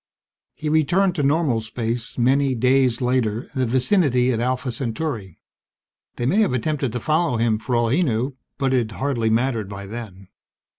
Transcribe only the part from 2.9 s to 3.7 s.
later in the